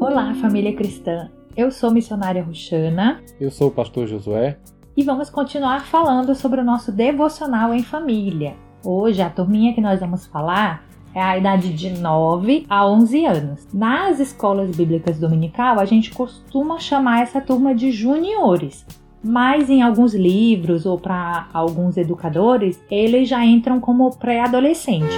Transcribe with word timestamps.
Olá, 0.00 0.34
família 0.40 0.74
cristã. 0.74 1.28
Eu 1.56 1.70
sou 1.70 1.90
missionária 1.90 2.42
Ruxana. 2.42 3.20
Eu 3.40 3.50
sou 3.50 3.68
o 3.68 3.70
pastor 3.70 4.06
Josué. 4.06 4.58
E 4.96 5.02
vamos 5.02 5.30
continuar 5.30 5.86
falando 5.86 6.34
sobre 6.34 6.60
o 6.60 6.64
nosso 6.64 6.90
devocional 6.90 7.74
em 7.74 7.82
família. 7.82 8.54
Hoje, 8.84 9.22
a 9.22 9.30
turminha 9.30 9.74
que 9.74 9.80
nós 9.80 10.00
vamos 10.00 10.26
falar 10.26 10.84
é 11.14 11.20
a 11.20 11.36
idade 11.36 11.72
de 11.72 11.90
9 11.90 12.66
a 12.68 12.86
11 12.86 13.26
anos. 13.26 13.68
Nas 13.72 14.20
escolas 14.20 14.76
bíblicas 14.76 15.18
dominical, 15.18 15.78
a 15.78 15.84
gente 15.84 16.10
costuma 16.10 16.78
chamar 16.78 17.22
essa 17.22 17.40
turma 17.40 17.74
de 17.74 17.90
juniores, 17.90 18.86
mas 19.22 19.68
em 19.68 19.82
alguns 19.82 20.14
livros 20.14 20.86
ou 20.86 20.98
para 20.98 21.48
alguns 21.52 21.96
educadores, 21.96 22.82
eles 22.90 23.28
já 23.28 23.44
entram 23.44 23.80
como 23.80 24.16
pré-adolescentes. 24.16 25.16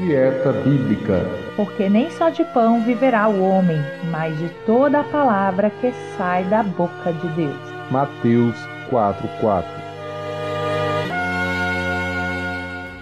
Dieta 0.00 0.52
Bíblica. 0.52 1.45
Porque 1.56 1.88
nem 1.88 2.10
só 2.10 2.28
de 2.28 2.44
pão 2.44 2.82
viverá 2.82 3.28
o 3.28 3.42
homem, 3.42 3.78
mas 4.10 4.38
de 4.38 4.50
toda 4.66 5.00
a 5.00 5.04
palavra 5.04 5.70
que 5.70 5.90
sai 6.16 6.44
da 6.44 6.62
boca 6.62 7.12
de 7.12 7.28
Deus. 7.30 7.56
Mateus 7.90 8.54
4:4. 8.90 9.64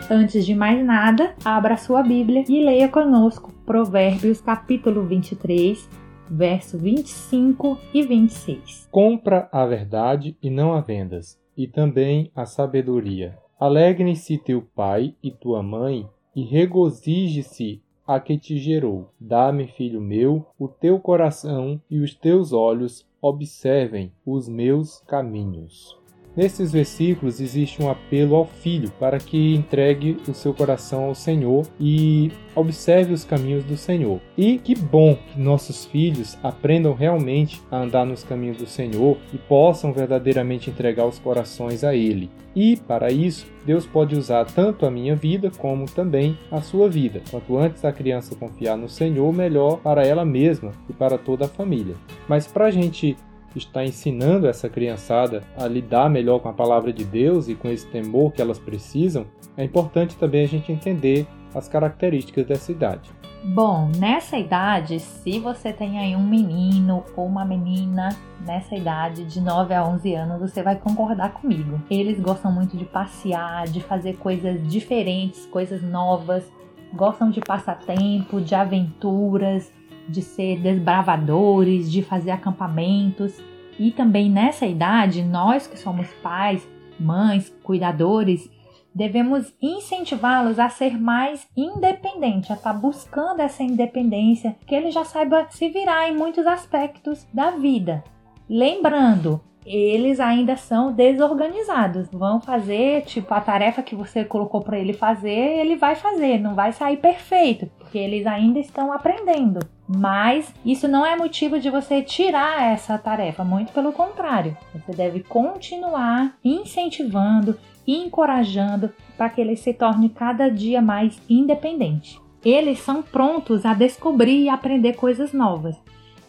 Antes 0.08 0.46
de 0.46 0.54
mais 0.54 0.84
nada, 0.84 1.34
abra 1.44 1.76
sua 1.76 2.02
Bíblia 2.02 2.44
e 2.48 2.62
leia 2.62 2.88
conosco 2.88 3.52
Provérbios 3.64 4.40
capítulo 4.40 5.02
23, 5.02 5.88
verso 6.30 6.78
25 6.78 7.78
e 7.92 8.02
26. 8.02 8.86
Compra 8.90 9.48
a 9.50 9.64
verdade 9.66 10.36
e 10.42 10.50
não 10.50 10.74
a 10.74 10.80
vendas, 10.80 11.40
e 11.56 11.66
também 11.66 12.30
a 12.36 12.44
sabedoria. 12.44 13.36
Alegre-se 13.58 14.38
teu 14.38 14.62
pai 14.62 15.14
e 15.22 15.30
tua 15.30 15.62
mãe, 15.62 16.06
e 16.36 16.44
regozije-se 16.44 17.80
a 18.06 18.20
que 18.20 18.38
te 18.38 18.58
gerou. 18.58 19.08
Dá-me, 19.18 19.66
filho 19.66 20.00
meu, 20.00 20.46
o 20.58 20.68
teu 20.68 20.98
coração 20.98 21.80
e 21.90 22.00
os 22.00 22.14
teus 22.14 22.52
olhos 22.52 23.06
observem 23.20 24.12
os 24.24 24.48
meus 24.48 25.00
caminhos. 25.06 25.96
Nesses 26.36 26.72
versículos 26.72 27.40
existe 27.40 27.80
um 27.80 27.88
apelo 27.88 28.34
ao 28.34 28.44
filho 28.44 28.90
para 28.98 29.18
que 29.18 29.54
entregue 29.54 30.16
o 30.28 30.34
seu 30.34 30.52
coração 30.52 31.04
ao 31.04 31.14
Senhor 31.14 31.64
e 31.78 32.32
observe 32.56 33.12
os 33.12 33.24
caminhos 33.24 33.64
do 33.64 33.76
Senhor. 33.76 34.20
E 34.36 34.58
que 34.58 34.74
bom 34.74 35.16
que 35.32 35.40
nossos 35.40 35.84
filhos 35.84 36.36
aprendam 36.42 36.92
realmente 36.92 37.62
a 37.70 37.78
andar 37.78 38.04
nos 38.04 38.24
caminhos 38.24 38.56
do 38.56 38.66
Senhor 38.66 39.16
e 39.32 39.38
possam 39.38 39.92
verdadeiramente 39.92 40.70
entregar 40.70 41.06
os 41.06 41.18
corações 41.18 41.84
a 41.84 41.94
Ele. 41.94 42.30
E, 42.54 42.76
para 42.76 43.10
isso, 43.10 43.46
Deus 43.66 43.84
pode 43.84 44.16
usar 44.16 44.44
tanto 44.44 44.86
a 44.86 44.90
minha 44.90 45.16
vida 45.16 45.50
como 45.58 45.86
também 45.86 46.38
a 46.50 46.60
sua 46.60 46.88
vida. 46.88 47.20
Quanto 47.30 47.58
antes 47.58 47.84
a 47.84 47.92
criança 47.92 48.36
confiar 48.36 48.76
no 48.76 48.88
Senhor, 48.88 49.32
melhor 49.32 49.78
para 49.78 50.06
ela 50.06 50.24
mesma 50.24 50.70
e 50.88 50.92
para 50.92 51.18
toda 51.18 51.46
a 51.46 51.48
família. 51.48 51.96
Mas 52.28 52.46
para 52.46 52.66
a 52.66 52.70
gente 52.70 53.16
está 53.58 53.84
ensinando 53.84 54.46
essa 54.46 54.68
criançada 54.68 55.42
a 55.56 55.66
lidar 55.66 56.10
melhor 56.10 56.40
com 56.40 56.48
a 56.48 56.52
palavra 56.52 56.92
de 56.92 57.04
Deus 57.04 57.48
e 57.48 57.54
com 57.54 57.68
esse 57.68 57.86
temor 57.86 58.32
que 58.32 58.42
elas 58.42 58.58
precisam, 58.58 59.26
é 59.56 59.64
importante 59.64 60.16
também 60.16 60.44
a 60.44 60.48
gente 60.48 60.72
entender 60.72 61.26
as 61.54 61.68
características 61.68 62.46
dessa 62.46 62.72
idade. 62.72 63.10
Bom, 63.46 63.90
nessa 63.98 64.38
idade, 64.38 64.98
se 64.98 65.38
você 65.38 65.70
tem 65.70 65.98
aí 65.98 66.16
um 66.16 66.26
menino 66.26 67.04
ou 67.14 67.26
uma 67.26 67.44
menina 67.44 68.08
nessa 68.40 68.74
idade 68.74 69.26
de 69.26 69.38
9 69.38 69.74
a 69.74 69.86
11 69.86 70.14
anos, 70.14 70.40
você 70.40 70.62
vai 70.62 70.76
concordar 70.76 71.34
comigo. 71.34 71.78
Eles 71.90 72.18
gostam 72.18 72.50
muito 72.50 72.74
de 72.74 72.86
passear, 72.86 73.66
de 73.66 73.82
fazer 73.82 74.16
coisas 74.16 74.66
diferentes, 74.66 75.44
coisas 75.44 75.82
novas, 75.82 76.50
gostam 76.94 77.28
de 77.28 77.42
passatempo, 77.42 78.40
de 78.40 78.54
aventuras, 78.54 79.70
de 80.08 80.22
ser 80.22 80.60
desbravadores, 80.60 81.90
de 81.90 82.02
fazer 82.02 82.30
acampamentos. 82.30 83.40
E 83.78 83.90
também 83.90 84.30
nessa 84.30 84.66
idade, 84.66 85.22
nós 85.22 85.66
que 85.66 85.78
somos 85.78 86.08
pais, 86.22 86.66
mães, 86.98 87.54
cuidadores, 87.62 88.48
devemos 88.94 89.52
incentivá-los 89.60 90.58
a 90.58 90.68
ser 90.68 90.98
mais 90.98 91.46
independente, 91.56 92.52
a 92.52 92.54
estar 92.54 92.72
tá 92.72 92.78
buscando 92.78 93.40
essa 93.40 93.62
independência, 93.62 94.56
que 94.66 94.74
ele 94.74 94.90
já 94.90 95.04
saiba 95.04 95.46
se 95.50 95.68
virar 95.68 96.08
em 96.08 96.16
muitos 96.16 96.46
aspectos 96.46 97.26
da 97.34 97.50
vida. 97.50 98.04
Lembrando, 98.48 99.40
eles 99.66 100.20
ainda 100.20 100.56
são 100.56 100.92
desorganizados. 100.92 102.08
Vão 102.12 102.40
fazer, 102.40 103.02
tipo, 103.02 103.32
a 103.32 103.40
tarefa 103.40 103.82
que 103.82 103.96
você 103.96 104.24
colocou 104.24 104.60
para 104.60 104.78
ele 104.78 104.92
fazer, 104.92 105.30
ele 105.30 105.76
vai 105.76 105.94
fazer, 105.94 106.38
não 106.38 106.54
vai 106.54 106.72
sair 106.72 106.98
perfeito, 106.98 107.66
porque 107.78 107.98
eles 107.98 108.26
ainda 108.26 108.58
estão 108.58 108.92
aprendendo. 108.92 109.60
Mas 109.86 110.52
isso 110.64 110.88
não 110.88 111.04
é 111.04 111.14
motivo 111.14 111.60
de 111.60 111.68
você 111.68 112.02
tirar 112.02 112.72
essa 112.72 112.96
tarefa, 112.96 113.44
muito 113.44 113.72
pelo 113.72 113.92
contrário. 113.92 114.56
Você 114.72 114.92
deve 114.92 115.22
continuar 115.22 116.36
incentivando 116.42 117.58
e 117.86 117.96
encorajando 117.96 118.90
para 119.16 119.28
que 119.28 119.40
ele 119.40 119.56
se 119.56 119.74
torne 119.74 120.08
cada 120.08 120.48
dia 120.48 120.80
mais 120.80 121.20
independente. 121.28 122.18
Eles 122.42 122.78
são 122.80 123.02
prontos 123.02 123.64
a 123.66 123.74
descobrir 123.74 124.44
e 124.44 124.48
aprender 124.48 124.94
coisas 124.94 125.32
novas, 125.32 125.76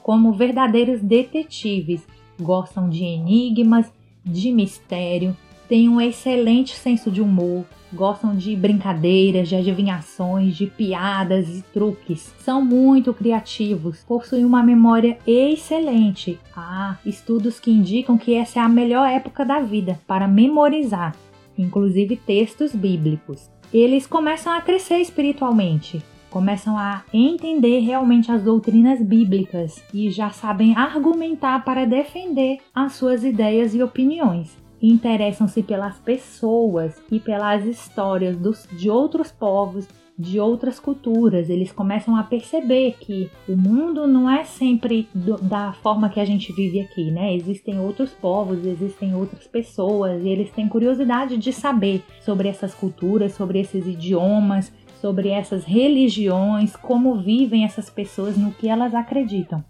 como 0.01 0.33
verdadeiros 0.33 1.01
detetives 1.01 2.05
gostam 2.39 2.89
de 2.89 3.03
enigmas, 3.03 3.91
de 4.23 4.51
mistério, 4.51 5.35
têm 5.67 5.89
um 5.89 6.01
excelente 6.01 6.75
senso 6.75 7.09
de 7.11 7.21
humor, 7.21 7.65
gostam 7.95 8.35
de 8.35 8.55
brincadeiras, 8.55 9.47
de 9.47 9.55
adivinhações, 9.55 10.55
de 10.55 10.67
piadas 10.67 11.47
e 11.49 11.63
truques. 11.73 12.33
São 12.39 12.63
muito 12.63 13.13
criativos, 13.13 14.03
possuem 14.07 14.45
uma 14.45 14.61
memória 14.61 15.17
excelente. 15.25 16.37
Há 16.55 16.97
estudos 17.05 17.59
que 17.59 17.71
indicam 17.71 18.17
que 18.17 18.35
essa 18.35 18.59
é 18.59 18.61
a 18.61 18.69
melhor 18.69 19.09
época 19.09 19.45
da 19.45 19.59
vida 19.59 19.99
para 20.05 20.27
memorizar, 20.27 21.15
inclusive 21.57 22.17
textos 22.17 22.75
bíblicos. 22.75 23.49
Eles 23.73 24.05
começam 24.05 24.53
a 24.53 24.61
crescer 24.61 24.99
espiritualmente, 24.99 26.03
começam 26.29 26.77
a 26.77 27.03
entender 27.13 27.79
realmente 27.79 28.31
as 28.31 28.43
doutrinas 28.43 29.01
bíblicas 29.01 29.81
e 29.93 30.09
já 30.09 30.29
sabem 30.29 30.75
argumentar 30.75 31.63
para 31.63 31.85
defender 31.85 32.57
as 32.73 32.93
suas 32.93 33.23
ideias 33.23 33.73
e 33.73 33.81
opiniões. 33.81 34.64
Interessam-se 34.81 35.63
pelas 35.63 35.97
pessoas 35.99 37.01
e 37.11 37.19
pelas 37.19 37.65
histórias 37.65 38.37
dos, 38.37 38.67
de 38.71 38.89
outros 38.89 39.31
povos, 39.31 39.87
de 40.17 40.39
outras 40.39 40.79
culturas. 40.79 41.49
Eles 41.49 41.71
começam 41.71 42.15
a 42.15 42.23
perceber 42.23 42.95
que 42.99 43.29
o 43.47 43.55
mundo 43.55 44.07
não 44.07 44.29
é 44.29 44.43
sempre 44.43 45.07
do, 45.13 45.37
da 45.37 45.73
forma 45.73 46.09
que 46.09 46.19
a 46.19 46.25
gente 46.25 46.53
vive 46.53 46.79
aqui, 46.79 47.11
né? 47.11 47.35
Existem 47.35 47.79
outros 47.79 48.11
povos, 48.11 48.65
existem 48.65 49.15
outras 49.15 49.45
pessoas 49.47 50.23
e 50.23 50.29
eles 50.29 50.51
têm 50.51 50.67
curiosidade 50.67 51.37
de 51.37 51.51
saber 51.51 52.03
sobre 52.21 52.47
essas 52.47 52.73
culturas, 52.73 53.33
sobre 53.33 53.59
esses 53.59 53.85
idiomas, 53.85 54.71
sobre 55.01 55.29
essas 55.29 55.63
religiões, 55.63 56.75
como 56.75 57.21
vivem 57.21 57.63
essas 57.63 57.89
pessoas, 57.89 58.37
no 58.37 58.51
que 58.51 58.67
elas 58.67 58.93
acreditam. 58.93 59.63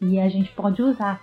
E 0.00 0.18
a 0.18 0.28
gente 0.28 0.50
pode 0.50 0.82
usar 0.82 1.20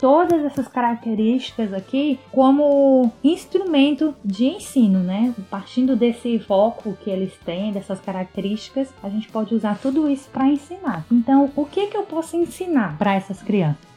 todas 0.00 0.42
essas 0.44 0.66
características 0.66 1.72
aqui 1.74 2.18
como 2.32 3.12
instrumento 3.22 4.14
de 4.24 4.46
ensino, 4.46 5.00
né? 5.00 5.34
Partindo 5.50 5.94
desse 5.94 6.38
foco 6.38 6.96
que 7.04 7.10
eles 7.10 7.32
têm, 7.44 7.70
dessas 7.70 8.00
características, 8.00 8.88
a 9.02 9.10
gente 9.10 9.28
pode 9.28 9.54
usar 9.54 9.78
tudo 9.78 10.10
isso 10.10 10.28
para 10.30 10.48
ensinar. 10.48 11.04
Então, 11.12 11.52
o 11.54 11.66
que 11.66 11.86
que 11.88 11.96
eu 11.96 12.02
posso 12.02 12.36
ensinar 12.36 12.96
para 12.96 13.14
essas 13.14 13.42
crianças? 13.42 13.90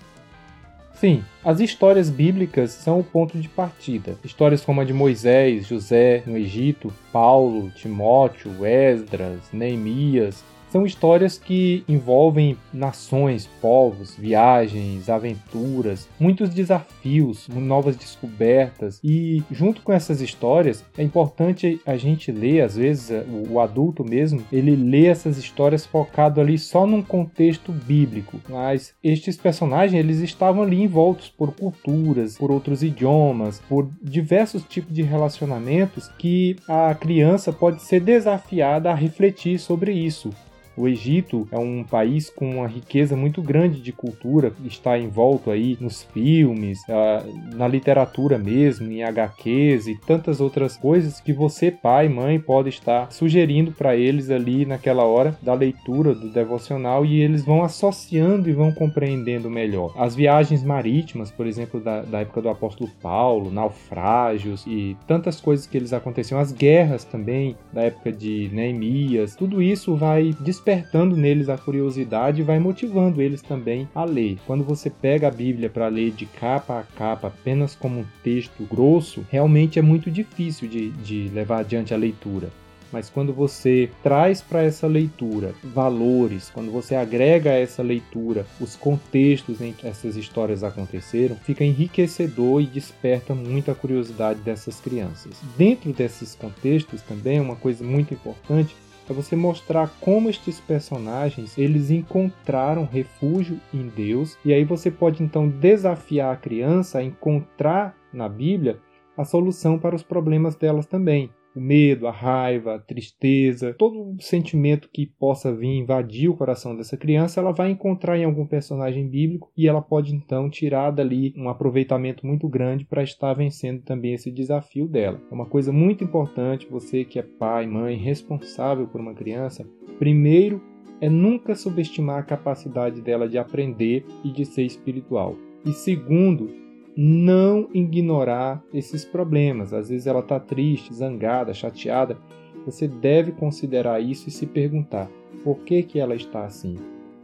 Sim, 0.94 1.24
as 1.44 1.60
histórias 1.60 2.10
bíblicas 2.10 2.72
são 2.72 3.00
o 3.00 3.04
ponto 3.04 3.38
de 3.38 3.50
partida. 3.50 4.16
Histórias 4.24 4.64
como 4.64 4.80
a 4.80 4.86
de 4.86 4.94
Moisés, 4.94 5.68
José 5.68 6.24
no 6.26 6.38
Egito, 6.38 6.94
Paulo, 7.12 7.72
Timóteo, 7.72 8.66
Esdras, 8.66 9.40
Neemias, 9.52 10.44
são 10.74 10.88
histórias 10.88 11.38
que 11.38 11.84
envolvem 11.88 12.58
nações, 12.74 13.48
povos, 13.62 14.16
viagens, 14.18 15.08
aventuras, 15.08 16.10
muitos 16.20 16.50
desafios, 16.50 17.48
novas 17.48 17.96
descobertas. 17.96 19.00
E 19.04 19.44
junto 19.52 19.84
com 19.84 19.94
essas 19.94 20.20
histórias, 20.20 20.84
é 20.98 21.04
importante 21.04 21.80
a 21.86 21.96
gente 21.96 22.32
ler, 22.32 22.62
às 22.62 22.76
vezes, 22.76 23.12
o 23.52 23.60
adulto 23.60 24.04
mesmo, 24.04 24.44
ele 24.52 24.76
lê 24.76 25.06
essas 25.06 25.38
histórias 25.38 25.86
focado 25.86 26.42
ali 26.42 26.58
só 26.58 26.88
num 26.88 27.04
contexto 27.04 27.72
bíblico. 27.72 28.42
Mas 28.50 28.96
estes 29.04 29.38
personagens, 29.38 30.04
eles 30.04 30.22
estavam 30.22 30.64
ali 30.64 30.82
envoltos 30.82 31.30
por 31.30 31.54
culturas, 31.54 32.36
por 32.36 32.50
outros 32.50 32.82
idiomas, 32.82 33.62
por 33.70 33.88
diversos 34.02 34.64
tipos 34.64 34.92
de 34.92 35.04
relacionamentos 35.04 36.08
que 36.18 36.56
a 36.68 36.96
criança 36.96 37.54
pode 37.54 37.84
ser 37.84 38.00
desafiada 38.00 38.90
a 38.90 38.96
refletir 38.96 39.60
sobre 39.60 39.94
isso. 39.94 40.32
O 40.76 40.88
Egito 40.88 41.48
é 41.52 41.58
um 41.58 41.84
país 41.84 42.30
com 42.30 42.50
uma 42.50 42.68
riqueza 42.68 43.16
muito 43.16 43.42
grande 43.42 43.82
de 43.82 43.92
cultura, 43.92 44.52
está 44.66 44.98
envolto 44.98 45.52
aí 45.52 45.78
nos 45.80 46.04
filmes, 46.04 46.82
ah, 46.90 47.24
na 47.54 47.68
literatura 47.68 48.38
mesmo, 48.38 48.92
em 48.92 49.04
HQs 49.04 49.88
e 49.88 49.96
tantas 49.96 50.42
outras 50.42 50.76
coisas 50.76 51.20
que 51.20 51.32
você, 51.32 51.70
pai, 51.70 52.10
mãe, 52.10 52.40
pode 52.40 52.70
estar 52.70 53.12
sugerindo 53.12 53.72
para 53.72 53.96
eles 53.96 54.30
ali 54.30 54.66
naquela 54.66 55.04
hora 55.04 55.38
da 55.42 55.54
leitura 55.54 56.16
do 56.16 56.30
devocional 56.30 57.06
e 57.06 57.22
eles 57.22 57.46
vão 57.46 57.64
associando 57.64 58.50
e 58.50 58.54
vão 58.54 58.72
compreendendo 58.72 59.50
melhor. 59.50 59.94
As 59.96 60.16
viagens 60.16 60.64
marítimas, 60.64 61.30
por 61.32 61.46
exemplo, 61.46 61.80
da, 61.80 62.02
da 62.02 62.22
época 62.22 62.42
do 62.42 62.50
apóstolo 62.50 62.90
Paulo, 63.02 63.52
naufrágios 63.52 64.66
e 64.66 64.98
tantas 65.08 65.40
coisas 65.40 65.68
que 65.68 65.78
eles 65.78 65.94
aconteciam, 65.94 66.40
as 66.40 66.52
guerras 66.52 67.04
também, 67.04 67.56
da 67.72 67.84
época 67.84 68.12
de 68.12 68.50
Neemias, 68.52 69.36
tudo 69.36 69.62
isso 69.62 69.96
vai 69.96 70.34
despertando 70.64 71.18
neles 71.18 71.50
a 71.50 71.58
curiosidade 71.58 72.42
e 72.42 72.44
vai 72.44 72.58
motivando 72.58 73.22
eles 73.22 73.42
também 73.42 73.88
a 73.94 74.06
ler. 74.06 74.38
Quando 74.48 74.64
você 74.64 74.90
pega 74.90 75.28
a 75.28 75.32
Bíblia 75.32 75.70
para 75.70 75.88
ler 75.88 76.12
de 76.12 76.26
capa 76.26 76.80
a 76.80 76.84
capa, 76.84 77.28
apenas 77.28 77.76
como 77.76 78.00
um 78.00 78.06
texto 78.24 78.64
grosso, 78.64 79.26
realmente 79.30 79.78
é 79.78 79.82
muito 79.82 80.10
difícil 80.10 80.70
de, 80.70 80.90
de 80.92 81.30
levar 81.34 81.60
adiante 81.60 81.94
a 81.94 81.98
leitura 81.98 82.50
mas 82.94 83.10
quando 83.10 83.34
você 83.34 83.90
traz 84.04 84.40
para 84.40 84.62
essa 84.62 84.86
leitura 84.86 85.56
valores, 85.64 86.52
quando 86.54 86.72
você 86.72 86.94
agrega 86.94 87.50
a 87.50 87.58
essa 87.58 87.82
leitura 87.82 88.46
os 88.62 88.76
contextos 88.76 89.60
em 89.60 89.74
que 89.74 89.88
essas 89.88 90.16
histórias 90.16 90.64
aconteceram, 90.64 91.36
fica 91.36 91.64
enriquecedor 91.64 92.62
e 92.62 92.68
desperta 92.68 93.34
muita 93.34 93.74
curiosidade 93.74 94.42
dessas 94.42 94.80
crianças. 94.80 95.42
Dentro 95.58 95.92
desses 95.92 96.36
contextos 96.36 97.02
também 97.02 97.42
uma 97.42 97.56
coisa 97.56 97.84
muito 97.84 98.14
importante 98.14 98.76
é 99.10 99.14
você 99.14 99.36
mostrar 99.36 99.90
como 100.00 100.30
estes 100.30 100.60
personagens 100.60 101.58
eles 101.58 101.92
encontraram 101.92 102.86
refúgio 102.86 103.60
em 103.74 103.88
Deus 103.88 104.38
e 104.46 104.54
aí 104.54 104.64
você 104.64 104.90
pode 104.90 105.22
então 105.22 105.50
desafiar 105.50 106.34
a 106.34 106.38
criança 106.38 107.00
a 107.00 107.04
encontrar 107.04 107.96
na 108.12 108.30
Bíblia 108.30 108.80
a 109.18 109.26
solução 109.26 109.78
para 109.78 109.96
os 109.96 110.04
problemas 110.04 110.56
delas 110.56 110.86
também 110.86 111.30
o 111.56 111.62
medo, 111.62 112.08
a 112.08 112.12
raiva, 112.12 112.76
a 112.76 112.80
tristeza, 112.80 113.74
todo 113.74 114.16
sentimento 114.20 114.90
que 114.92 115.06
possa 115.06 115.54
vir 115.54 115.78
invadir 115.78 116.30
o 116.30 116.36
coração 116.36 116.76
dessa 116.76 116.98
criança, 116.98 117.40
ela 117.40 117.52
vai 117.52 117.72
encontrar 117.72 118.18
em 118.18 118.24
algum 118.24 118.46
personagem 118.46 119.08
bíblico 119.08 119.52
e 119.56 119.68
ela 119.68 119.82
pode 119.82 120.16
então 120.16 120.50
tirar 120.50 120.92
dali 120.92 121.34
um 121.38 121.50
aproveitamento 121.50 122.26
muito 122.26 122.48
grande 122.48 122.86
para 122.86 123.04
estar 123.04 123.34
vencendo 123.34 123.82
também 123.82 124.14
esse 124.14 124.32
desafio 124.32 124.88
dela. 124.88 125.22
É 125.30 125.34
uma 125.34 125.46
coisa 125.46 125.72
muito 125.72 126.04
importante, 126.04 126.68
você 126.70 127.04
que 127.04 127.20
é 127.20 127.24
pai, 127.24 127.68
mãe, 127.68 127.98
responsável 127.98 128.88
por 128.88 129.00
uma 129.00 129.14
criança, 129.14 129.68
primeiro 130.00 130.62
é 131.02 131.10
nunca 131.10 131.54
subestimar 131.54 132.20
a 132.20 132.24
capacidade 132.24 133.02
dela 133.02 133.28
de 133.28 133.38
aprender 133.38 134.06
e 134.24 134.32
de 134.32 134.46
ser 134.46 134.64
espiritual. 134.64 135.36
E 135.66 135.74
segundo, 135.74 136.63
não 136.96 137.70
ignorar 137.74 138.64
esses 138.74 139.04
problemas. 139.04 139.74
Às 139.74 139.90
vezes 139.90 140.08
ela 140.08 140.20
está 140.20 140.40
triste, 140.40 140.94
zangada, 140.94 141.54
chateada. 141.54 142.18
Você 142.66 142.88
deve 142.88 143.32
considerar 143.32 144.00
isso 144.02 144.30
e 144.30 144.32
se 144.32 144.46
perguntar 144.46 145.10
por 145.44 145.60
que, 145.60 145.84
que 145.84 146.00
ela 146.00 146.16
está 146.16 146.46
assim. 146.46 146.78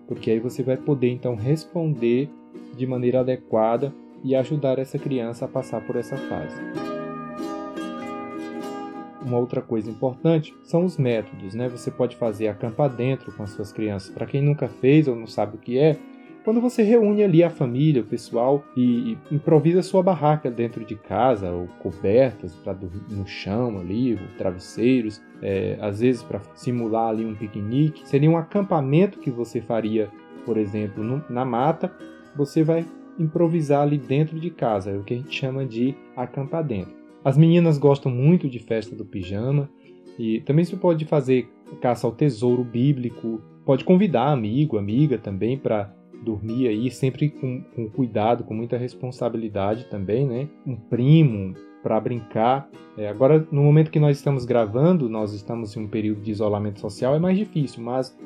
Porque 0.07 0.31
aí 0.31 0.39
você 0.39 0.63
vai 0.63 0.75
poder 0.75 1.09
então 1.09 1.35
responder 1.35 2.29
de 2.75 2.85
maneira 2.87 3.19
adequada 3.19 3.93
e 4.23 4.35
ajudar 4.35 4.79
essa 4.79 4.97
criança 4.97 5.45
a 5.45 5.47
passar 5.47 5.85
por 5.85 5.95
essa 5.95 6.17
fase. 6.17 6.59
Uma 9.21 9.37
outra 9.37 9.61
coisa 9.61 9.91
importante 9.91 10.55
são 10.63 10.83
os 10.83 10.97
métodos, 10.97 11.53
né? 11.53 11.69
Você 11.69 11.91
pode 11.91 12.15
fazer 12.15 12.47
acampa 12.47 12.89
dentro 12.89 13.31
com 13.31 13.43
as 13.43 13.51
suas 13.51 13.71
crianças. 13.71 14.09
Para 14.09 14.25
quem 14.25 14.41
nunca 14.41 14.67
fez 14.67 15.07
ou 15.07 15.15
não 15.15 15.27
sabe 15.27 15.55
o 15.55 15.59
que 15.59 15.77
é, 15.77 15.97
quando 16.43 16.61
você 16.61 16.83
reúne 16.83 17.23
ali 17.23 17.43
a 17.43 17.49
família, 17.49 18.01
o 18.01 18.05
pessoal 18.05 18.63
e, 18.75 19.17
improvisa 19.31 19.81
sua 19.81 20.01
barraca 20.01 20.49
dentro 20.49 20.83
de 20.85 20.95
casa, 20.95 21.51
ou 21.51 21.67
cobertas 21.79 22.55
para 22.55 22.73
dormir 22.73 23.01
no 23.11 23.27
chão 23.27 23.79
ali, 23.79 24.13
ou 24.13 24.19
travesseiros, 24.37 25.21
é, 25.41 25.77
às 25.81 25.99
vezes 25.99 26.23
para 26.23 26.39
simular 26.55 27.09
ali 27.09 27.25
um 27.25 27.35
piquenique, 27.35 28.07
seria 28.07 28.29
um 28.29 28.37
acampamento 28.37 29.19
que 29.19 29.29
você 29.29 29.61
faria, 29.61 30.09
por 30.45 30.57
exemplo, 30.57 31.03
no, 31.03 31.23
na 31.29 31.43
mata, 31.43 31.91
você 32.35 32.63
vai 32.63 32.85
improvisar 33.17 33.81
ali 33.81 33.97
dentro 33.97 34.39
de 34.39 34.49
casa, 34.49 34.91
é 34.91 34.97
o 34.97 35.03
que 35.03 35.13
a 35.13 35.17
gente 35.17 35.35
chama 35.35 35.65
de 35.65 35.93
acampar 36.15 36.63
dentro. 36.63 36.93
As 37.23 37.37
meninas 37.37 37.77
gostam 37.77 38.09
muito 38.11 38.47
de 38.47 38.59
festa 38.59 38.95
do 38.95 39.03
pijama 39.03 39.69
e 40.17 40.39
também 40.41 40.63
se 40.63 40.75
pode 40.77 41.03
fazer 41.05 41.49
caça 41.81 42.07
ao 42.07 42.13
tesouro 42.13 42.63
bíblico, 42.63 43.41
pode 43.65 43.83
convidar 43.83 44.31
amigo, 44.31 44.77
amiga 44.77 45.17
também 45.17 45.57
para 45.57 45.93
dormir 46.23 46.67
aí 46.67 46.91
sempre 46.91 47.29
com, 47.29 47.61
com 47.75 47.89
cuidado, 47.89 48.43
com 48.43 48.53
muita 48.53 48.77
responsabilidade 48.77 49.85
também, 49.85 50.25
né? 50.25 50.49
Um 50.65 50.75
primo 50.75 51.53
para 51.81 51.99
brincar. 51.99 52.69
É, 52.97 53.07
agora, 53.07 53.47
no 53.51 53.63
momento 53.63 53.91
que 53.91 53.99
nós 53.99 54.17
estamos 54.17 54.45
gravando, 54.45 55.09
nós 55.09 55.33
estamos 55.33 55.75
em 55.75 55.81
um 55.81 55.87
período 55.87 56.21
de 56.21 56.31
isolamento 56.31 56.79
social, 56.79 57.15
é 57.15 57.19
mais 57.19 57.37
difícil, 57.37 57.81
mas 57.81 58.17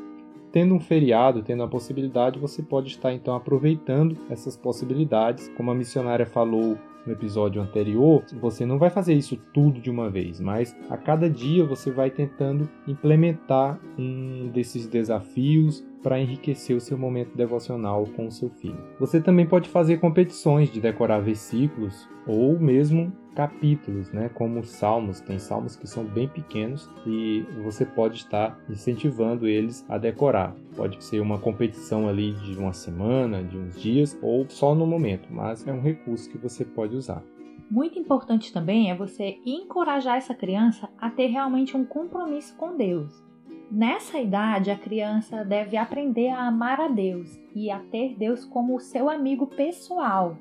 tendo 0.51 0.74
um 0.75 0.80
feriado, 0.80 1.42
tendo 1.42 1.63
a 1.63 1.68
possibilidade, 1.68 2.40
você 2.40 2.62
pode 2.62 2.90
estar 2.90 3.13
então 3.13 3.36
aproveitando 3.36 4.18
essas 4.30 4.56
possibilidades. 4.56 5.50
Como 5.57 5.72
a 5.72 5.75
missionária 5.75 6.25
falou 6.25 6.78
no 7.06 7.12
episódio 7.12 7.62
anterior, 7.62 8.24
você 8.40 8.66
não 8.66 8.78
vai 8.78 8.90
fazer 8.90 9.13
isso 9.13 9.36
tudo 9.54 9.81
de 9.81 9.90
uma 9.90 10.10
vez, 10.10 10.40
mas 10.40 10.75
a 10.90 10.95
cada 10.95 11.30
dia 11.30 11.66
você 11.66 11.92
vai 11.92 12.10
tentando 12.10 12.69
implementar 12.88 13.80
um 13.98 14.50
desses 14.54 14.88
desafios 14.88 15.84
para 16.04 16.20
enriquecer 16.20 16.76
o 16.76 16.82
seu 16.82 16.98
momento 16.98 17.36
devocional 17.36 18.06
com 18.16 18.28
o 18.28 18.32
seu 18.32 18.50
filho. 18.50 18.78
Você 19.00 19.22
também 19.22 19.48
pode 19.48 19.70
fazer 19.70 19.98
competições 19.98 20.70
de 20.70 20.82
decorar 20.82 21.20
versículos 21.20 22.08
ou 22.28 22.60
mesmo 22.60 23.12
capítulos, 23.34 24.12
né? 24.12 24.30
Como 24.30 24.60
os 24.60 24.70
salmos, 24.70 25.20
tem 25.20 25.40
salmos 25.40 25.76
que 25.76 25.88
são 25.88 26.04
bem 26.04 26.28
pequenos 26.28 26.90
e 27.06 27.42
você 27.64 27.86
pode 27.86 28.18
estar 28.18 28.60
incentivando 28.70 29.48
eles 29.48 29.86
a 29.90 29.98
decorar. 29.98 30.56
Pode 30.76 31.04
ser 31.04 31.20
uma 31.20 31.40
competição 31.40 32.08
ali 32.08 32.34
de 32.34 32.58
uma 32.58 32.74
semana, 32.74 33.44
de 33.44 33.58
uns 33.58 33.80
dias 33.82 34.18
ou 34.22 34.48
só 34.50 34.76
no 34.76 34.86
momento, 34.86 35.30
mas 35.32 35.66
é 35.66 35.74
um 35.74 35.82
recurso 35.82 36.30
que 36.30 36.38
você 36.38 36.64
pode 36.64 36.96
usar. 36.96 37.24
Muito 37.70 37.98
importante 37.98 38.54
também 38.54 38.92
é 38.92 38.96
você 38.96 39.40
encorajar 39.46 40.18
essa 40.18 40.36
criança 40.36 40.90
a 41.00 41.10
ter 41.10 41.28
realmente 41.28 41.76
um 41.76 41.84
compromisso 41.84 42.56
com 42.56 42.78
Deus. 42.78 43.24
Nessa 43.71 44.19
idade, 44.19 44.69
a 44.69 44.77
criança 44.77 45.44
deve 45.44 45.77
aprender 45.77 46.30
a 46.30 46.48
amar 46.48 46.80
a 46.80 46.88
Deus 46.88 47.39
e 47.56 47.71
a 47.71 47.80
ter 47.80 48.15
Deus 48.15 48.45
como 48.45 48.80
seu 48.80 49.10
amigo 49.10 49.48
pessoal, 49.48 50.38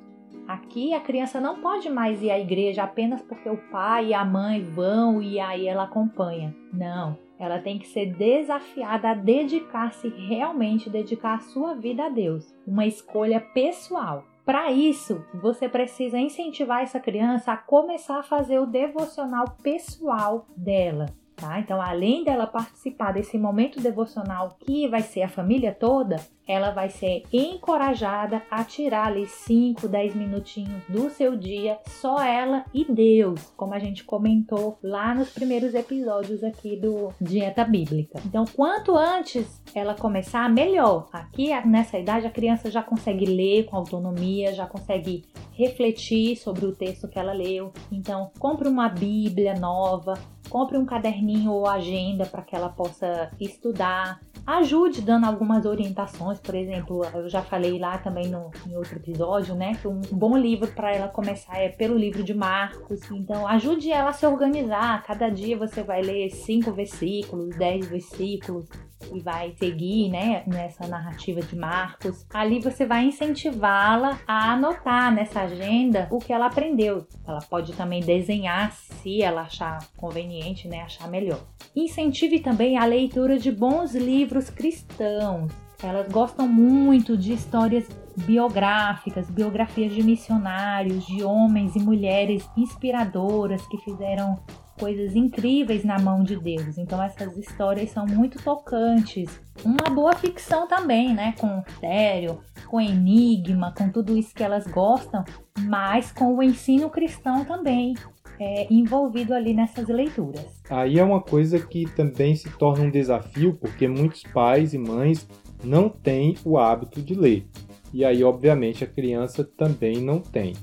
Aqui 0.47 0.93
a 0.93 1.01
criança 1.01 1.41
não 1.41 1.61
pode 1.61 1.89
mais 1.89 2.23
ir 2.23 2.31
à 2.31 2.39
igreja 2.39 2.83
apenas 2.83 3.23
porque 3.23 3.49
o 3.49 3.57
pai 3.71 4.09
e 4.09 4.15
a 4.15 4.25
mãe 4.25 4.63
vão 4.63 5.23
e 5.23 5.39
aí 5.39 5.69
ela 5.69 5.85
acompanha. 5.85 6.55
Não, 6.73 7.17
ela 7.39 7.61
tem 7.61 7.79
que 7.79 7.87
ser 7.87 8.07
desafiada 8.15 9.11
a 9.11 9.15
dedicar-se 9.15 10.09
realmente, 10.09 10.91
dedicar 10.91 11.35
a 11.35 11.41
sua 11.41 11.75
vida 11.75 12.07
a 12.07 12.09
Deus. 12.09 12.53
Uma 12.67 12.87
escolha 12.87 13.41
pessoal. 13.41 14.25
Para 14.45 14.73
isso, 14.73 15.25
você 15.41 15.69
precisa 15.69 16.19
incentivar 16.19 16.83
essa 16.83 16.99
criança 16.99 17.53
a 17.53 17.57
começar 17.57 18.19
a 18.19 18.25
fazer 18.25 18.59
o 18.59 18.67
devocional 18.67 19.57
pessoal 19.63 20.47
dela. 20.57 21.07
Tá? 21.43 21.59
Então, 21.59 21.83
além 21.83 22.23
dela 22.23 22.47
participar 22.47 23.11
desse 23.11 23.37
momento 23.37 23.81
devocional 23.81 24.57
que 24.65 24.87
vai 24.87 25.03
ser 25.03 25.23
a 25.23 25.29
família 25.29 25.77
toda, 25.77 26.21
ela 26.47 26.71
vai 26.71 26.89
ser 26.89 27.25
encorajada 27.33 28.43
a 28.49 28.63
tirar 28.63 29.09
ali 29.09 29.27
5, 29.27 29.89
10 29.89 30.15
minutinhos 30.15 30.85
do 30.89 31.11
seu 31.11 31.37
dia, 31.37 31.81
só 31.85 32.23
ela 32.23 32.65
e 32.73 32.85
Deus, 32.85 33.53
como 33.57 33.75
a 33.75 33.81
gente 33.81 34.05
comentou 34.05 34.79
lá 34.85 35.13
nos 35.13 35.31
primeiros 35.31 35.75
episódios 35.75 36.45
aqui 36.45 36.77
do 36.77 37.13
Dieta 37.21 37.65
Bíblica. 37.65 38.21
Então, 38.25 38.45
quanto 38.45 38.97
antes 38.97 39.61
ela 39.75 39.97
começar, 39.97 40.49
melhor. 40.49 41.09
Aqui 41.13 41.49
nessa 41.67 41.99
idade 41.99 42.25
a 42.25 42.31
criança 42.31 42.71
já 42.71 42.85
consegue 42.85 43.25
ler 43.25 43.65
com 43.65 43.77
autonomia, 43.77 44.55
já 44.55 44.67
consegue 44.67 45.25
refletir 45.53 46.37
sobre 46.37 46.67
o 46.67 46.73
texto 46.75 47.09
que 47.09 47.19
ela 47.19 47.33
leu. 47.33 47.73
Então, 47.91 48.31
compre 48.39 48.69
uma 48.69 48.89
Bíblia 48.89 49.55
nova, 49.55 50.15
compre 50.53 50.77
um 50.77 50.85
caderninho 50.85 51.51
ou 51.51 51.67
agenda 51.67 52.27
para 52.27 52.43
que 52.43 52.55
ela 52.55 52.69
possa 52.69 53.31
estudar. 53.41 54.21
Ajude 54.47 55.01
dando 55.01 55.25
algumas 55.25 55.65
orientações, 55.65 56.39
por 56.41 56.55
exemplo, 56.55 57.07
eu 57.15 57.27
já 57.27 57.41
falei 57.41 57.79
lá 57.79 57.97
também 57.97 58.29
no, 58.29 58.51
em 58.69 58.77
outro 58.77 58.97
episódio, 58.97 59.55
né, 59.55 59.75
que 59.81 59.89
um 59.89 60.03
bom 60.13 60.37
livro 60.37 60.71
para 60.73 60.95
ela 60.95 61.09
começar 61.09 61.57
é 61.57 61.71
pelo 61.71 61.97
livro 61.97 62.23
de 62.23 62.35
Marcos. 62.35 63.11
Então, 63.11 63.49
ajude 63.49 63.91
ela 63.91 64.11
a 64.11 64.13
se 64.13 64.27
organizar. 64.27 65.03
Cada 65.05 65.31
dia 65.31 65.57
você 65.57 65.83
vai 65.83 66.03
ler 66.03 66.29
cinco 66.29 66.71
versículos, 66.71 67.57
dez 67.57 67.87
versículos. 67.87 68.69
E 69.17 69.21
vai 69.21 69.55
seguir, 69.59 70.11
né, 70.11 70.43
nessa 70.47 70.87
narrativa 70.87 71.41
de 71.41 71.57
Marcos, 71.57 72.27
ali 72.33 72.61
você 72.61 72.87
vai 72.87 73.05
incentivá-la 73.05 74.19
a 74.27 74.53
anotar 74.53 75.13
nessa 75.13 75.43
agenda 75.43 76.09
o 76.11 76.19
que 76.19 76.33
ela 76.33 76.47
aprendeu. 76.47 77.07
Ela 77.27 77.41
pode 77.41 77.73
também 77.73 78.01
desenhar 78.01 78.73
se 78.73 79.23
ela 79.23 79.43
achar 79.43 79.79
conveniente, 79.97 80.69
né, 80.69 80.83
achar 80.83 81.09
melhor. 81.09 81.41
Incentive 81.75 82.41
também 82.41 82.77
a 82.79 82.85
leitura 82.85 83.39
de 83.39 83.51
bons 83.51 83.95
livros 83.95 84.51
cristãos. 84.51 85.53
Elas 85.83 86.09
gostam 86.09 86.47
muito 86.47 87.17
de 87.17 87.33
histórias 87.33 87.89
biográficas, 88.17 89.29
biografias 89.29 89.93
de 89.93 90.03
missionários, 90.03 91.05
de 91.07 91.25
homens 91.25 91.75
e 91.75 91.81
mulheres 91.81 92.49
inspiradoras 92.57 93.67
que 93.67 93.79
fizeram 93.79 94.39
coisas 94.83 95.15
incríveis 95.15 95.85
na 95.85 95.97
mão 95.97 96.25
de 96.25 96.35
Deus. 96.35 96.77
Então 96.77 97.01
essas 97.01 97.37
histórias 97.37 97.91
são 97.91 98.05
muito 98.05 98.43
tocantes. 98.43 99.31
Uma 99.65 99.95
boa 99.95 100.13
ficção 100.15 100.67
também, 100.67 101.15
né? 101.15 101.37
Com 101.39 101.59
mistério, 101.59 102.41
com 102.67 102.81
enigma, 102.81 103.73
com 103.79 103.89
tudo 103.89 104.19
isso 104.19 104.35
que 104.35 104.43
elas 104.43 104.67
gostam, 104.67 105.25
mas 105.61 106.11
com 106.11 106.35
o 106.37 106.43
ensino 106.43 106.91
cristão 106.91 107.45
também. 107.45 107.95
É, 108.41 108.67
envolvido 108.73 109.33
ali 109.35 109.55
nessas 109.55 109.87
leituras. 109.87 110.61
Aí 110.69 110.99
é 110.99 111.05
uma 111.05 111.21
coisa 111.21 111.61
que 111.61 111.89
também 111.95 112.35
se 112.35 112.51
torna 112.59 112.83
um 112.83 112.91
desafio, 112.91 113.55
porque 113.55 113.87
muitos 113.87 114.25
pais 114.25 114.75
e 114.75 114.79
mães 114.79 115.29
não 115.63 115.89
têm 115.89 116.35
o 116.45 116.59
hábito 116.59 117.01
de 117.01 117.15
ler. 117.15 117.47
E 117.95 118.05
aí, 118.05 118.25
obviamente, 118.25 118.83
a 118.83 118.87
criança 118.87 119.45
também 119.45 120.03
não 120.03 120.19
tem. 120.19 120.55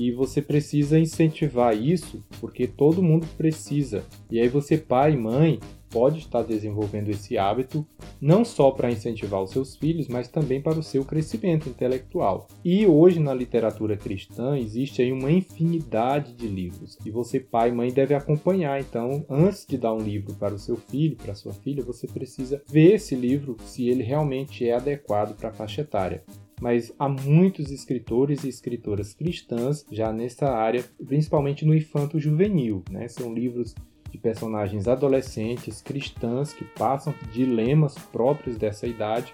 E 0.00 0.10
você 0.10 0.40
precisa 0.40 0.98
incentivar 0.98 1.76
isso, 1.76 2.24
porque 2.40 2.66
todo 2.66 3.02
mundo 3.02 3.26
precisa. 3.36 4.02
E 4.30 4.40
aí 4.40 4.48
você, 4.48 4.78
pai 4.78 5.14
mãe, 5.14 5.60
pode 5.90 6.20
estar 6.20 6.42
desenvolvendo 6.42 7.10
esse 7.10 7.36
hábito 7.36 7.86
não 8.18 8.42
só 8.42 8.70
para 8.70 8.90
incentivar 8.90 9.42
os 9.42 9.50
seus 9.50 9.76
filhos, 9.76 10.08
mas 10.08 10.26
também 10.26 10.58
para 10.62 10.78
o 10.78 10.82
seu 10.82 11.04
crescimento 11.04 11.68
intelectual. 11.68 12.48
E 12.64 12.86
hoje 12.86 13.20
na 13.20 13.34
literatura 13.34 13.94
cristã 13.94 14.56
existe 14.56 15.02
aí 15.02 15.12
uma 15.12 15.30
infinidade 15.30 16.32
de 16.32 16.48
livros 16.48 16.96
e 17.04 17.10
você 17.10 17.38
pai 17.38 17.68
e 17.68 17.72
mãe 17.72 17.92
deve 17.92 18.14
acompanhar. 18.14 18.80
Então, 18.80 19.22
antes 19.28 19.66
de 19.66 19.76
dar 19.76 19.92
um 19.92 20.00
livro 20.00 20.34
para 20.34 20.54
o 20.54 20.58
seu 20.58 20.78
filho, 20.78 21.16
para 21.16 21.34
sua 21.34 21.52
filha, 21.52 21.84
você 21.84 22.06
precisa 22.06 22.62
ver 22.66 22.94
esse 22.94 23.14
livro 23.14 23.58
se 23.66 23.86
ele 23.86 24.02
realmente 24.02 24.66
é 24.66 24.72
adequado 24.72 25.36
para 25.36 25.50
a 25.50 25.52
faixa 25.52 25.82
etária 25.82 26.24
mas 26.60 26.92
há 26.98 27.08
muitos 27.08 27.70
escritores 27.70 28.44
e 28.44 28.48
escritoras 28.48 29.14
cristãs 29.14 29.84
já 29.90 30.12
nessa 30.12 30.50
área, 30.50 30.84
principalmente 31.06 31.64
no 31.64 31.74
infanto 31.74 32.20
juvenil, 32.20 32.84
né? 32.90 33.08
São 33.08 33.32
livros 33.32 33.74
de 34.10 34.18
personagens 34.18 34.86
adolescentes 34.86 35.80
cristãs 35.80 36.52
que 36.52 36.64
passam 36.64 37.14
dilemas 37.32 37.94
próprios 37.94 38.58
dessa 38.58 38.86
idade 38.86 39.32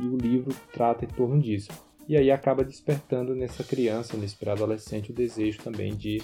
e 0.00 0.06
o 0.06 0.16
livro 0.16 0.54
trata 0.72 1.04
em 1.04 1.08
torno 1.08 1.40
disso. 1.40 1.70
E 2.08 2.16
aí 2.16 2.30
acaba 2.30 2.64
despertando 2.64 3.34
nessa 3.34 3.62
criança, 3.64 4.16
nesse 4.16 4.36
pré-adolescente, 4.36 5.10
o 5.10 5.14
desejo 5.14 5.62
também 5.62 5.94
de 5.94 6.22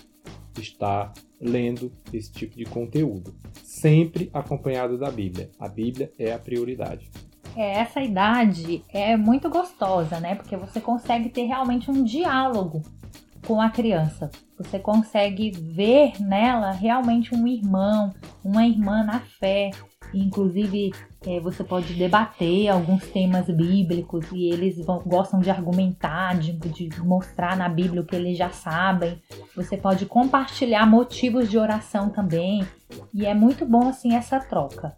estar 0.58 1.12
lendo 1.40 1.90
esse 2.12 2.30
tipo 2.30 2.56
de 2.56 2.64
conteúdo, 2.64 3.34
sempre 3.62 4.28
acompanhado 4.32 4.98
da 4.98 5.10
Bíblia. 5.10 5.50
A 5.58 5.68
Bíblia 5.68 6.12
é 6.18 6.32
a 6.32 6.38
prioridade. 6.38 7.08
É, 7.60 7.80
essa 7.80 8.00
idade 8.00 8.82
é 8.88 9.18
muito 9.18 9.50
gostosa, 9.50 10.18
né? 10.18 10.34
Porque 10.34 10.56
você 10.56 10.80
consegue 10.80 11.28
ter 11.28 11.42
realmente 11.42 11.90
um 11.90 12.02
diálogo 12.02 12.80
com 13.46 13.60
a 13.60 13.68
criança. 13.68 14.30
Você 14.56 14.78
consegue 14.78 15.50
ver 15.50 16.14
nela 16.22 16.70
realmente 16.70 17.34
um 17.34 17.46
irmão, 17.46 18.14
uma 18.42 18.66
irmã 18.66 19.04
na 19.04 19.20
fé. 19.20 19.72
Inclusive, 20.14 20.90
é, 21.26 21.38
você 21.38 21.62
pode 21.62 21.92
debater 21.92 22.68
alguns 22.68 23.06
temas 23.08 23.44
bíblicos 23.44 24.24
e 24.32 24.48
eles 24.48 24.82
vão, 24.82 25.00
gostam 25.00 25.38
de 25.38 25.50
argumentar, 25.50 26.38
de, 26.38 26.52
de 26.52 26.88
mostrar 27.02 27.58
na 27.58 27.68
Bíblia 27.68 28.00
o 28.00 28.06
que 28.06 28.16
eles 28.16 28.38
já 28.38 28.48
sabem. 28.48 29.20
Você 29.54 29.76
pode 29.76 30.06
compartilhar 30.06 30.86
motivos 30.86 31.50
de 31.50 31.58
oração 31.58 32.08
também. 32.08 32.66
E 33.12 33.26
é 33.26 33.34
muito 33.34 33.66
bom 33.66 33.88
assim 33.88 34.14
essa 34.16 34.40
troca. 34.40 34.96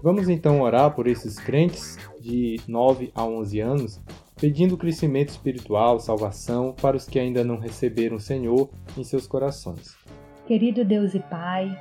Vamos 0.00 0.28
então 0.28 0.60
orar 0.60 0.94
por 0.94 1.08
esses 1.08 1.40
crentes 1.40 1.98
de 2.20 2.60
9 2.68 3.10
a 3.14 3.24
11 3.24 3.60
anos, 3.60 4.00
pedindo 4.40 4.76
crescimento 4.76 5.30
espiritual, 5.30 5.98
salvação 5.98 6.72
para 6.80 6.96
os 6.96 7.06
que 7.06 7.18
ainda 7.18 7.42
não 7.42 7.58
receberam 7.58 8.16
o 8.16 8.20
Senhor 8.20 8.70
em 8.96 9.02
seus 9.02 9.26
corações. 9.26 9.96
Querido 10.46 10.84
Deus 10.84 11.14
e 11.14 11.18
Pai, 11.18 11.76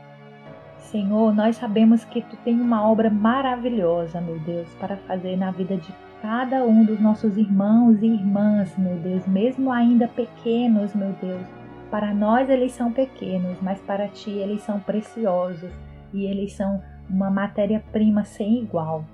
Senhor, 0.79 1.33
nós 1.33 1.57
sabemos 1.57 2.03
que 2.05 2.21
tu 2.23 2.35
tem 2.37 2.59
uma 2.59 2.89
obra 2.89 3.09
maravilhosa, 3.09 4.19
meu 4.19 4.39
Deus, 4.39 4.67
para 4.79 4.97
fazer 4.97 5.37
na 5.37 5.51
vida 5.51 5.77
de 5.77 5.93
cada 6.19 6.63
um 6.63 6.83
dos 6.85 6.99
nossos 6.99 7.37
irmãos 7.37 8.01
e 8.01 8.07
irmãs, 8.07 8.75
meu 8.79 8.97
Deus, 8.97 9.27
mesmo 9.27 9.71
ainda 9.71 10.07
pequenos, 10.07 10.95
meu 10.95 11.13
Deus. 11.21 11.45
Para 11.91 12.13
nós 12.15 12.49
eles 12.49 12.71
são 12.71 12.91
pequenos, 12.91 13.59
mas 13.61 13.79
para 13.81 14.07
ti 14.07 14.31
eles 14.31 14.61
são 14.61 14.79
preciosos 14.79 15.71
e 16.13 16.25
eles 16.25 16.53
são 16.53 16.81
uma 17.09 17.29
matéria-prima 17.29 18.23
sem 18.23 18.59
igual. 18.59 19.05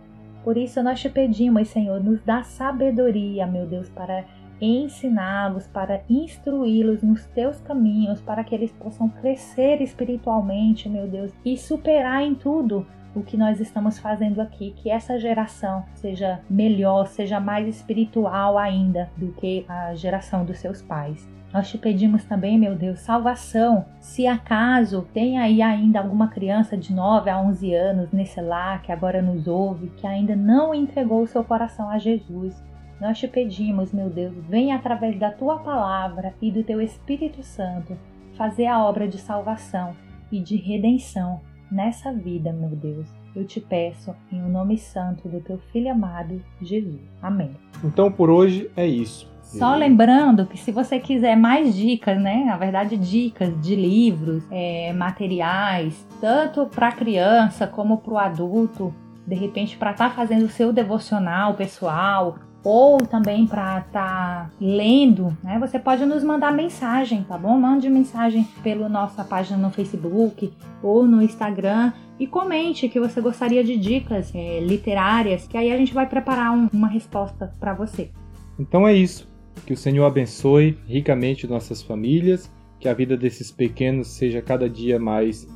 Por 0.43 0.57
isso 0.57 0.83
nós 0.83 0.99
te 0.99 1.09
pedimos, 1.09 1.69
Senhor, 1.69 2.03
nos 2.03 2.21
dá 2.21 2.43
sabedoria, 2.43 3.47
meu 3.47 3.65
Deus, 3.65 3.89
para 3.89 4.25
ensiná-los, 4.59 5.67
para 5.67 6.03
instruí-los 6.09 7.01
nos 7.01 7.25
teus 7.27 7.59
caminhos, 7.61 8.21
para 8.21 8.43
que 8.43 8.53
eles 8.53 8.71
possam 8.71 9.09
crescer 9.09 9.81
espiritualmente, 9.81 10.89
meu 10.89 11.07
Deus, 11.07 11.31
e 11.43 11.57
superar 11.57 12.23
em 12.23 12.35
tudo 12.35 12.85
o 13.15 13.21
que 13.21 13.37
nós 13.37 13.59
estamos 13.59 13.99
fazendo 13.99 14.41
aqui, 14.41 14.71
que 14.71 14.89
essa 14.89 15.19
geração 15.19 15.85
seja 15.93 16.41
melhor, 16.49 17.07
seja 17.07 17.39
mais 17.39 17.67
espiritual 17.67 18.57
ainda 18.57 19.09
do 19.15 19.31
que 19.33 19.65
a 19.67 19.93
geração 19.93 20.43
dos 20.43 20.57
seus 20.57 20.81
pais. 20.81 21.27
Nós 21.53 21.69
te 21.69 21.77
pedimos 21.77 22.23
também, 22.23 22.57
meu 22.57 22.73
Deus, 22.73 22.99
salvação. 23.01 23.85
Se 23.99 24.25
acaso 24.25 25.07
tem 25.13 25.37
aí 25.37 25.61
ainda 25.61 25.99
alguma 25.99 26.27
criança 26.27 26.75
de 26.75 26.91
9 26.91 27.29
a 27.29 27.39
11 27.39 27.73
anos 27.75 28.11
nesse 28.11 28.41
lar 28.41 28.81
que 28.81 28.91
agora 28.91 29.21
nos 29.21 29.47
ouve, 29.47 29.91
que 29.95 30.07
ainda 30.07 30.35
não 30.35 30.73
entregou 30.73 31.21
o 31.21 31.27
seu 31.27 31.43
coração 31.43 31.89
a 31.89 31.99
Jesus, 31.99 32.59
nós 32.99 33.19
te 33.19 33.27
pedimos, 33.27 33.93
meu 33.93 34.09
Deus, 34.09 34.33
venha 34.49 34.75
através 34.75 35.19
da 35.19 35.29
tua 35.29 35.59
palavra 35.59 36.33
e 36.41 36.49
do 36.49 36.63
teu 36.63 36.81
Espírito 36.81 37.43
Santo 37.43 37.95
fazer 38.35 38.65
a 38.65 38.83
obra 38.83 39.07
de 39.07 39.19
salvação 39.19 39.95
e 40.31 40.39
de 40.39 40.55
redenção 40.55 41.39
nessa 41.71 42.11
vida, 42.11 42.51
meu 42.51 42.69
Deus. 42.69 43.07
Eu 43.35 43.45
te 43.45 43.59
peço 43.59 44.15
em 44.31 44.41
o 44.41 44.49
nome 44.49 44.77
santo 44.77 45.27
do 45.27 45.39
teu 45.39 45.59
filho 45.71 45.91
amado, 45.91 46.41
Jesus. 46.61 47.01
Amém. 47.21 47.51
Então 47.83 48.11
por 48.11 48.29
hoje 48.29 48.71
é 48.75 48.87
isso. 48.87 49.32
Só 49.57 49.75
lembrando 49.75 50.45
que 50.45 50.57
se 50.57 50.71
você 50.71 50.99
quiser 50.99 51.35
mais 51.35 51.75
dicas, 51.75 52.19
né? 52.19 52.43
Na 52.45 52.57
verdade, 52.57 52.97
dicas 52.97 53.53
de 53.61 53.75
livros, 53.75 54.43
é, 54.49 54.91
materiais, 54.93 56.05
tanto 56.19 56.65
para 56.65 56.91
criança 56.91 57.67
como 57.67 57.97
para 57.97 58.13
o 58.13 58.17
adulto, 58.17 58.93
de 59.25 59.35
repente 59.35 59.77
para 59.77 59.91
estar 59.91 60.09
tá 60.09 60.15
fazendo 60.15 60.45
o 60.45 60.49
seu 60.49 60.73
devocional 60.73 61.53
pessoal 61.53 62.35
ou 62.63 62.97
também 62.99 63.45
para 63.45 63.79
estar 63.79 63.91
tá 63.91 64.49
lendo, 64.59 65.37
né? 65.43 65.59
Você 65.59 65.77
pode 65.77 66.05
nos 66.05 66.23
mandar 66.23 66.51
mensagem, 66.51 67.23
tá 67.23 67.37
bom? 67.37 67.57
Mande 67.59 67.89
mensagem 67.89 68.47
pela 68.63 68.87
nossa 68.87 69.23
página 69.23 69.57
no 69.57 69.69
Facebook 69.69 70.53
ou 70.81 71.05
no 71.05 71.21
Instagram 71.21 71.91
e 72.17 72.25
comente 72.25 72.87
que 72.87 72.99
você 72.99 73.19
gostaria 73.19 73.63
de 73.63 73.75
dicas 73.75 74.31
é, 74.33 74.61
literárias, 74.61 75.45
que 75.45 75.57
aí 75.57 75.71
a 75.73 75.77
gente 75.77 75.93
vai 75.93 76.07
preparar 76.07 76.51
um, 76.51 76.69
uma 76.71 76.87
resposta 76.87 77.53
para 77.59 77.73
você. 77.73 78.09
Então 78.57 78.87
é 78.87 78.93
isso. 78.93 79.32
Que 79.65 79.73
o 79.73 79.77
Senhor 79.77 80.05
abençoe 80.05 80.77
ricamente 80.85 81.47
nossas 81.47 81.81
famílias, 81.81 82.51
que 82.79 82.89
a 82.89 82.93
vida 82.93 83.15
desses 83.15 83.51
pequenos 83.51 84.07
seja 84.07 84.41
cada 84.41 84.69
dia 84.69 84.99
mais 84.99 85.47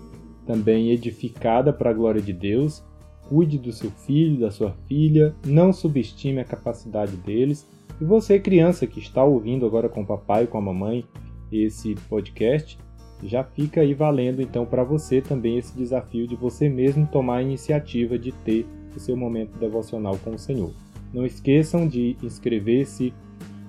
também 0.46 0.92
edificada 0.92 1.74
para 1.74 1.90
a 1.90 1.94
glória 1.94 2.22
de 2.22 2.32
Deus. 2.32 2.84
Cuide 3.28 3.58
do 3.58 3.74
seu 3.74 3.92
filho, 3.92 4.40
da 4.40 4.50
sua 4.50 4.72
filha, 4.88 5.36
não 5.46 5.74
subestime 5.74 6.40
a 6.40 6.46
capacidade 6.46 7.18
deles. 7.18 7.68
E 8.00 8.06
você, 8.06 8.40
criança 8.40 8.88
que 8.88 9.00
está 9.00 9.24
ouvindo 9.24 9.66
agora 9.66 9.90
com 9.90 10.02
o 10.02 10.06
papai 10.06 10.46
e 10.46 10.48
com 10.48 10.58
a 10.58 10.62
mamãe 10.62 11.04
esse 11.52 11.96
podcast, 12.08 12.80
já 13.24 13.44
fica 13.44 13.82
aí 13.82 13.94
valendo 13.94 14.42
então 14.42 14.66
para 14.66 14.84
você 14.84 15.22
também 15.22 15.58
esse 15.58 15.76
desafio 15.76 16.28
de 16.28 16.36
você 16.36 16.70
mesmo 16.70 17.08
tomar 17.08 17.38
a 17.38 17.42
iniciativa 17.42 18.18
de 18.18 18.32
ter 18.32 18.66
o 18.96 19.00
seu 19.00 19.18
momento 19.18 19.58
devocional 19.60 20.18
com 20.24 20.32
o 20.32 20.40
Senhor. 20.40 20.72
Não 21.14 21.26
esqueçam 21.26 21.88
de 21.88 22.16
inscrever-se 22.22 23.14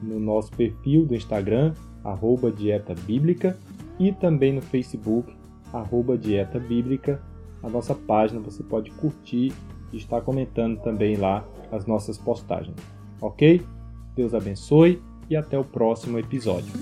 no 0.03 0.19
nosso 0.19 0.51
perfil 0.53 1.05
do 1.05 1.15
Instagram, 1.15 1.75
arroba 2.05 2.51
Dieta 2.51 2.95
Bíblica, 3.07 3.59
e 3.99 4.13
também 4.13 4.53
no 4.53 4.63
Facebook, 4.63 5.35
arroba 5.73 6.17
Dieta 6.17 6.59
Bíblica. 6.59 7.21
A 7.63 7.69
nossa 7.69 7.95
página 7.95 8.41
você 8.41 8.63
pode 8.63 8.91
curtir 8.93 9.53
e 9.93 9.97
estar 9.97 10.21
comentando 10.21 10.81
também 10.81 11.17
lá 11.17 11.45
as 11.73 11.87
nossas 11.87 12.17
postagens. 12.17 12.77
Ok? 13.21 13.63
Deus 14.15 14.35
abençoe 14.35 15.03
e 15.29 15.37
até 15.37 15.59
o 15.59 15.65
próximo 15.65 16.19
episódio. 16.19 16.73